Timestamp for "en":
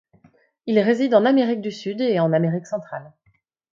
1.19-1.25, 2.19-2.33